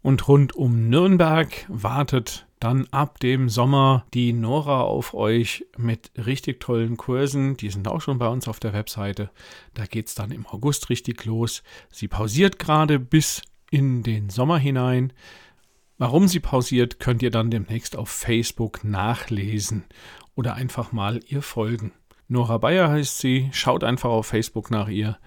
Und 0.01 0.27
rund 0.27 0.55
um 0.55 0.89
Nürnberg 0.89 1.65
wartet 1.67 2.47
dann 2.59 2.87
ab 2.91 3.19
dem 3.19 3.49
Sommer 3.49 4.05
die 4.13 4.33
Nora 4.33 4.81
auf 4.81 5.13
euch 5.13 5.65
mit 5.77 6.11
richtig 6.15 6.59
tollen 6.59 6.97
Kursen. 6.97 7.57
Die 7.57 7.69
sind 7.69 7.87
auch 7.87 8.01
schon 8.01 8.17
bei 8.17 8.27
uns 8.27 8.47
auf 8.47 8.59
der 8.59 8.73
Webseite. 8.73 9.29
Da 9.73 9.85
geht 9.85 10.07
es 10.07 10.15
dann 10.15 10.31
im 10.31 10.45
August 10.47 10.89
richtig 10.89 11.25
los. 11.25 11.63
Sie 11.91 12.07
pausiert 12.07 12.59
gerade 12.59 12.99
bis 12.99 13.41
in 13.69 14.03
den 14.03 14.29
Sommer 14.29 14.57
hinein. 14.57 15.13
Warum 15.97 16.27
sie 16.27 16.39
pausiert, 16.39 16.99
könnt 16.99 17.21
ihr 17.21 17.31
dann 17.31 17.51
demnächst 17.51 17.95
auf 17.95 18.09
Facebook 18.09 18.83
nachlesen 18.83 19.85
oder 20.35 20.55
einfach 20.55 20.91
mal 20.91 21.19
ihr 21.27 21.41
folgen. 21.41 21.91
Nora 22.31 22.59
Bayer 22.59 22.89
heißt 22.89 23.17
sie. 23.17 23.49
Schaut 23.51 23.83
einfach 23.83 24.09
auf 24.09 24.27
Facebook 24.27 24.71
nach 24.71 24.87
ihr 24.87 25.17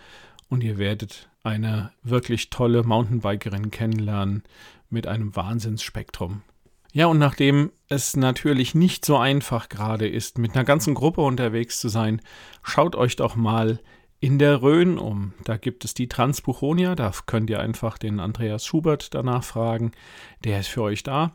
und 0.49 0.65
ihr 0.65 0.79
werdet 0.79 1.29
eine 1.43 1.93
wirklich 2.03 2.49
tolle 2.49 2.83
Mountainbikerin 2.83 3.71
kennenlernen 3.71 4.43
mit 4.89 5.07
einem 5.07 5.37
Wahnsinnsspektrum. 5.37 6.41
Ja, 6.95 7.09
und 7.09 7.19
nachdem 7.19 7.73
es 7.89 8.17
natürlich 8.17 8.75
nicht 8.75 9.05
so 9.05 9.19
einfach 9.19 9.69
gerade 9.69 10.09
ist, 10.09 10.39
mit 10.39 10.55
einer 10.55 10.65
ganzen 10.65 10.95
Gruppe 10.95 11.21
unterwegs 11.21 11.79
zu 11.79 11.91
sein, 11.91 12.23
schaut 12.63 12.97
euch 12.97 13.17
doch 13.17 13.37
mal 13.37 13.81
in 14.21 14.39
der 14.39 14.63
Rhön 14.63 14.97
um. 14.97 15.35
Da 15.45 15.59
gibt 15.59 15.85
es 15.85 15.93
die 15.93 16.09
Transbuchonia, 16.09 16.95
da 16.95 17.13
könnt 17.27 17.51
ihr 17.51 17.61
einfach 17.61 17.99
den 17.99 18.19
Andreas 18.19 18.65
Schubert 18.65 19.13
danach 19.13 19.45
fragen. 19.45 19.93
Der 20.43 20.61
ist 20.61 20.69
für 20.69 20.81
euch 20.81 21.03
da. 21.03 21.35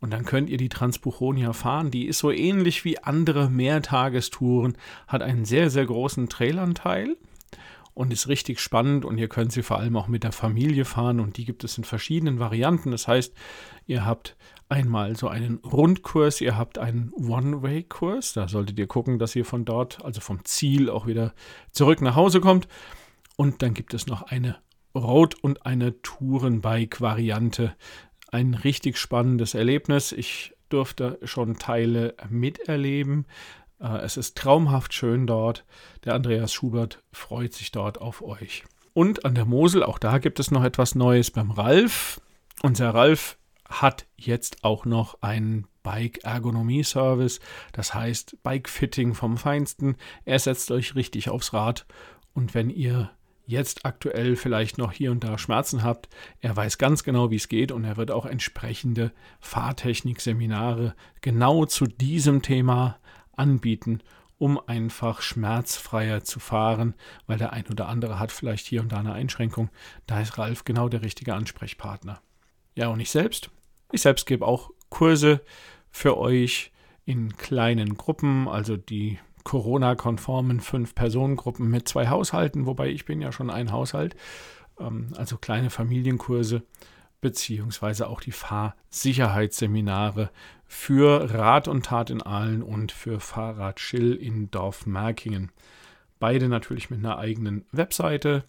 Und 0.00 0.12
dann 0.12 0.24
könnt 0.24 0.50
ihr 0.50 0.58
die 0.58 0.68
Transbuchonia 0.68 1.52
fahren. 1.52 1.90
Die 1.90 2.06
ist 2.06 2.18
so 2.18 2.30
ähnlich 2.30 2.84
wie 2.84 2.98
andere 2.98 3.48
Mehrtagestouren, 3.48 4.76
hat 5.06 5.22
einen 5.22 5.44
sehr, 5.44 5.70
sehr 5.70 5.86
großen 5.86 6.28
Trailanteil 6.28 7.16
und 7.94 8.12
ist 8.12 8.28
richtig 8.28 8.60
spannend 8.60 9.06
und 9.06 9.16
ihr 9.16 9.28
könnt 9.28 9.52
sie 9.52 9.62
vor 9.62 9.78
allem 9.78 9.96
auch 9.96 10.06
mit 10.06 10.22
der 10.22 10.32
Familie 10.32 10.84
fahren 10.84 11.18
und 11.18 11.38
die 11.38 11.46
gibt 11.46 11.64
es 11.64 11.78
in 11.78 11.84
verschiedenen 11.84 12.38
Varianten. 12.38 12.90
Das 12.90 13.08
heißt, 13.08 13.32
ihr 13.86 14.04
habt 14.04 14.36
einmal 14.68 15.16
so 15.16 15.28
einen 15.28 15.60
Rundkurs, 15.60 16.42
ihr 16.42 16.58
habt 16.58 16.78
einen 16.78 17.10
One-Way-Kurs. 17.14 18.34
Da 18.34 18.48
solltet 18.48 18.78
ihr 18.78 18.86
gucken, 18.86 19.18
dass 19.18 19.34
ihr 19.34 19.46
von 19.46 19.64
dort, 19.64 20.04
also 20.04 20.20
vom 20.20 20.44
Ziel, 20.44 20.90
auch 20.90 21.06
wieder 21.06 21.32
zurück 21.70 22.02
nach 22.02 22.16
Hause 22.16 22.40
kommt. 22.40 22.68
Und 23.36 23.62
dann 23.62 23.72
gibt 23.72 23.94
es 23.94 24.06
noch 24.06 24.24
eine 24.24 24.56
Road- 24.94 25.42
und 25.42 25.64
eine 25.64 26.00
Tourenbike-Variante. 26.02 27.76
Ein 28.28 28.54
richtig 28.54 28.98
spannendes 28.98 29.54
Erlebnis. 29.54 30.12
Ich 30.12 30.54
durfte 30.68 31.18
schon 31.22 31.58
Teile 31.58 32.14
miterleben. 32.28 33.26
Äh, 33.80 33.98
es 33.98 34.16
ist 34.16 34.36
traumhaft 34.36 34.94
schön 34.94 35.26
dort. 35.26 35.64
Der 36.04 36.14
Andreas 36.14 36.52
Schubert 36.52 37.02
freut 37.12 37.54
sich 37.54 37.72
dort 37.72 38.00
auf 38.00 38.22
euch. 38.22 38.64
Und 38.92 39.24
an 39.24 39.34
der 39.34 39.44
Mosel, 39.44 39.82
auch 39.82 39.98
da 39.98 40.18
gibt 40.18 40.40
es 40.40 40.50
noch 40.50 40.64
etwas 40.64 40.94
Neues 40.94 41.30
beim 41.30 41.50
Ralf. 41.50 42.20
Unser 42.62 42.94
Ralf 42.94 43.38
hat 43.68 44.06
jetzt 44.16 44.64
auch 44.64 44.84
noch 44.84 45.20
einen 45.22 45.66
Bike-Ergonomie-Service, 45.82 47.40
das 47.72 47.94
heißt 47.94 48.42
Bike-Fitting 48.42 49.14
vom 49.14 49.36
Feinsten. 49.36 49.96
Er 50.24 50.38
setzt 50.38 50.70
euch 50.70 50.94
richtig 50.94 51.28
aufs 51.28 51.52
Rad 51.52 51.86
und 52.32 52.54
wenn 52.54 52.70
ihr 52.70 53.10
jetzt 53.46 53.86
aktuell 53.86 54.36
vielleicht 54.36 54.76
noch 54.78 54.92
hier 54.92 55.12
und 55.12 55.24
da 55.24 55.38
Schmerzen 55.38 55.82
habt, 55.82 56.08
er 56.40 56.56
weiß 56.56 56.78
ganz 56.78 57.04
genau, 57.04 57.30
wie 57.30 57.36
es 57.36 57.48
geht 57.48 57.72
und 57.72 57.84
er 57.84 57.96
wird 57.96 58.10
auch 58.10 58.26
entsprechende 58.26 59.12
Fahrtechnik-Seminare 59.40 60.94
genau 61.20 61.64
zu 61.64 61.86
diesem 61.86 62.42
Thema 62.42 62.98
anbieten, 63.32 64.02
um 64.38 64.60
einfach 64.66 65.22
schmerzfreier 65.22 66.24
zu 66.24 66.40
fahren, 66.40 66.94
weil 67.26 67.38
der 67.38 67.52
ein 67.52 67.66
oder 67.68 67.88
andere 67.88 68.18
hat 68.18 68.32
vielleicht 68.32 68.66
hier 68.66 68.82
und 68.82 68.92
da 68.92 68.98
eine 68.98 69.12
Einschränkung. 69.12 69.70
Da 70.06 70.20
ist 70.20 70.36
Ralf 70.36 70.64
genau 70.64 70.88
der 70.88 71.02
richtige 71.02 71.34
Ansprechpartner. 71.34 72.20
Ja, 72.74 72.88
und 72.88 73.00
ich 73.00 73.10
selbst? 73.10 73.50
Ich 73.92 74.02
selbst 74.02 74.26
gebe 74.26 74.46
auch 74.46 74.70
Kurse 74.90 75.40
für 75.90 76.18
euch 76.18 76.72
in 77.06 77.36
kleinen 77.36 77.96
Gruppen, 77.96 78.48
also 78.48 78.76
die 78.76 79.18
Corona-konformen 79.46 80.58
Fünf-Personen-Gruppen 80.58 81.70
mit 81.70 81.86
zwei 81.86 82.08
Haushalten, 82.08 82.66
wobei 82.66 82.88
ich 82.88 83.04
bin 83.04 83.22
ja 83.22 83.30
schon 83.30 83.48
ein 83.48 83.70
Haushalt, 83.70 84.16
ähm, 84.80 85.12
also 85.16 85.38
kleine 85.38 85.70
Familienkurse, 85.70 86.64
beziehungsweise 87.20 88.08
auch 88.08 88.20
die 88.20 88.32
Fahrsicherheitsseminare 88.32 90.30
für 90.66 91.32
Rad 91.32 91.68
und 91.68 91.86
Tat 91.86 92.10
in 92.10 92.22
Aalen 92.22 92.64
und 92.64 92.90
für 92.90 93.20
Fahrrad-Chill 93.20 94.14
in 94.14 94.50
Dorfmerkingen. 94.50 95.52
Beide 96.18 96.48
natürlich 96.48 96.90
mit 96.90 96.98
einer 96.98 97.18
eigenen 97.18 97.66
Webseite. 97.70 98.42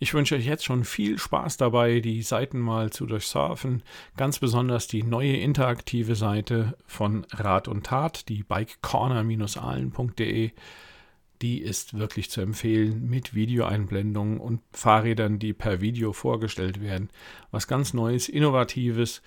Ich 0.00 0.12
wünsche 0.12 0.34
euch 0.34 0.44
jetzt 0.44 0.64
schon 0.64 0.84
viel 0.84 1.18
Spaß 1.18 1.56
dabei, 1.56 2.00
die 2.00 2.20
Seiten 2.22 2.58
mal 2.58 2.90
zu 2.90 3.06
durchsurfen. 3.06 3.82
Ganz 4.16 4.38
besonders 4.38 4.86
die 4.88 5.02
neue 5.02 5.36
interaktive 5.36 6.14
Seite 6.16 6.76
von 6.84 7.24
Rad 7.30 7.68
und 7.68 7.86
Tat, 7.86 8.28
die 8.28 8.42
bikecorner-ahlen.de. 8.42 10.50
Die 11.40 11.58
ist 11.58 11.96
wirklich 11.96 12.30
zu 12.30 12.42
empfehlen 12.42 13.08
mit 13.08 13.34
Videoeinblendungen 13.34 14.40
und 14.40 14.60
Fahrrädern, 14.72 15.38
die 15.38 15.52
per 15.52 15.80
Video 15.80 16.12
vorgestellt 16.12 16.80
werden. 16.80 17.10
Was 17.50 17.66
ganz 17.66 17.94
Neues, 17.94 18.28
Innovatives. 18.28 19.22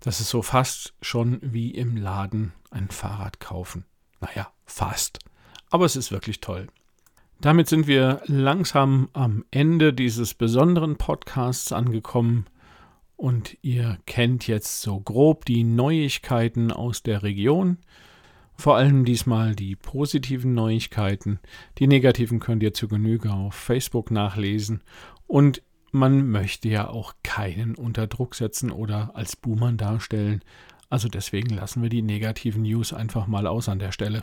Das 0.00 0.20
ist 0.20 0.30
so 0.30 0.42
fast 0.42 0.94
schon 1.02 1.38
wie 1.42 1.72
im 1.72 1.96
Laden 1.96 2.52
ein 2.70 2.88
Fahrrad 2.88 3.40
kaufen. 3.40 3.84
Naja, 4.20 4.50
fast 4.64 5.18
aber 5.76 5.84
es 5.84 5.94
ist 5.94 6.10
wirklich 6.10 6.40
toll. 6.40 6.68
Damit 7.42 7.68
sind 7.68 7.86
wir 7.86 8.22
langsam 8.24 9.10
am 9.12 9.44
Ende 9.50 9.92
dieses 9.92 10.32
besonderen 10.32 10.96
Podcasts 10.96 11.70
angekommen 11.70 12.46
und 13.14 13.58
ihr 13.60 13.98
kennt 14.06 14.46
jetzt 14.46 14.80
so 14.80 14.98
grob 14.98 15.44
die 15.44 15.64
Neuigkeiten 15.64 16.72
aus 16.72 17.02
der 17.02 17.22
Region. 17.22 17.76
Vor 18.56 18.76
allem 18.76 19.04
diesmal 19.04 19.54
die 19.54 19.76
positiven 19.76 20.54
Neuigkeiten. 20.54 21.40
Die 21.76 21.86
negativen 21.86 22.40
könnt 22.40 22.62
ihr 22.62 22.72
zu 22.72 22.88
Genüge 22.88 23.30
auf 23.30 23.54
Facebook 23.54 24.10
nachlesen. 24.10 24.82
Und 25.26 25.60
man 25.92 26.30
möchte 26.30 26.70
ja 26.70 26.88
auch 26.88 27.12
keinen 27.22 27.74
unter 27.74 28.06
Druck 28.06 28.34
setzen 28.34 28.70
oder 28.70 29.14
als 29.14 29.36
Buhmann 29.36 29.76
darstellen. 29.76 30.40
Also 30.88 31.08
deswegen 31.08 31.54
lassen 31.54 31.82
wir 31.82 31.90
die 31.90 32.00
negativen 32.00 32.62
News 32.62 32.94
einfach 32.94 33.26
mal 33.26 33.46
aus 33.46 33.68
an 33.68 33.78
der 33.78 33.92
Stelle. 33.92 34.22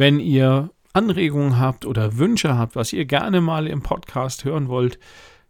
Wenn 0.00 0.20
ihr 0.20 0.70
Anregungen 0.92 1.58
habt 1.58 1.84
oder 1.84 2.18
Wünsche 2.18 2.56
habt, 2.56 2.76
was 2.76 2.92
ihr 2.92 3.04
gerne 3.04 3.40
mal 3.40 3.66
im 3.66 3.82
Podcast 3.82 4.44
hören 4.44 4.68
wollt, 4.68 5.00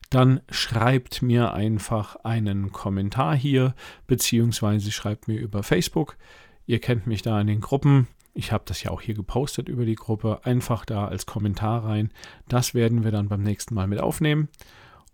dann 0.09 0.41
schreibt 0.49 1.21
mir 1.21 1.53
einfach 1.53 2.17
einen 2.25 2.73
Kommentar 2.73 3.37
hier, 3.37 3.75
beziehungsweise 4.07 4.91
schreibt 4.91 5.29
mir 5.29 5.39
über 5.39 5.63
Facebook. 5.63 6.17
Ihr 6.65 6.81
kennt 6.81 7.07
mich 7.07 7.21
da 7.21 7.39
in 7.39 7.47
den 7.47 7.61
Gruppen. 7.61 8.09
Ich 8.33 8.51
habe 8.51 8.65
das 8.67 8.83
ja 8.83 8.91
auch 8.91 9.03
hier 9.03 9.15
gepostet 9.15 9.69
über 9.69 9.85
die 9.85 9.97
Gruppe. 9.97 10.41
Einfach 10.45 10.87
da 10.87 11.07
als 11.07 11.27
Kommentar 11.27 11.85
rein. 11.85 12.11
Das 12.49 12.73
werden 12.73 13.05
wir 13.05 13.11
dann 13.11 13.29
beim 13.29 13.43
nächsten 13.43 13.75
Mal 13.75 13.87
mit 13.87 14.01
aufnehmen. 14.01 14.49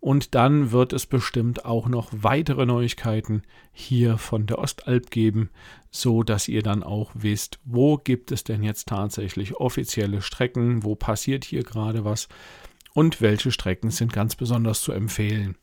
Und 0.04 0.34
dann 0.34 0.70
wird 0.70 0.92
es 0.92 1.06
bestimmt 1.06 1.64
auch 1.64 1.88
noch 1.88 2.10
weitere 2.12 2.66
Neuigkeiten 2.66 3.40
hier 3.72 4.18
von 4.18 4.44
der 4.44 4.58
Ostalb 4.58 5.10
geben, 5.10 5.48
so 5.90 6.22
dass 6.22 6.46
ihr 6.46 6.62
dann 6.62 6.82
auch 6.82 7.12
wisst, 7.14 7.58
wo 7.64 7.96
gibt 7.96 8.30
es 8.30 8.44
denn 8.44 8.62
jetzt 8.62 8.88
tatsächlich 8.88 9.56
offizielle 9.56 10.20
Strecken, 10.20 10.84
wo 10.84 10.94
passiert 10.94 11.42
hier 11.42 11.62
gerade 11.62 12.04
was 12.04 12.28
und 12.92 13.22
welche 13.22 13.50
Strecken 13.50 13.90
sind 13.90 14.12
ganz 14.12 14.36
besonders 14.36 14.82
zu 14.82 14.92
empfehlen. 14.92 15.56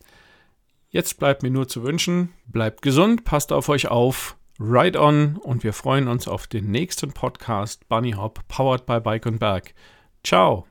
Jetzt 0.89 1.19
bleibt 1.19 1.43
mir 1.43 1.51
nur 1.51 1.67
zu 1.67 1.83
wünschen, 1.83 2.29
bleibt 2.47 2.81
gesund, 2.81 3.23
passt 3.23 3.51
auf 3.51 3.69
euch 3.69 3.89
auf, 3.89 4.37
ride 4.59 4.99
on 4.99 5.37
und 5.37 5.63
wir 5.63 5.73
freuen 5.73 6.07
uns 6.07 6.27
auf 6.27 6.47
den 6.47 6.71
nächsten 6.71 7.11
Podcast 7.11 7.87
Bunny 7.89 8.13
Hop, 8.13 8.39
powered 8.47 8.87
by 8.87 8.99
Bike 9.01 9.27
und 9.27 9.37
Berg. 9.37 9.75
Ciao! 10.23 10.70